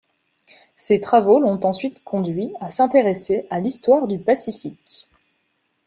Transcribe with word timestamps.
Ses 0.75 0.99
travaux 0.99 1.39
l'ont 1.39 1.63
ensuite 1.63 2.03
conduit 2.03 2.51
à 2.59 2.71
s'intéresser 2.71 3.45
à 3.51 3.59
l’histoire 3.59 4.07
du 4.07 4.17
Pacifique. 4.17 5.07